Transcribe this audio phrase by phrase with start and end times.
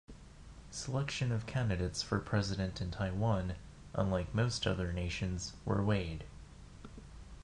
[0.71, 3.53] Selection of candidates for President in Taiwan,
[3.93, 6.23] unlike most other nations, were weighed.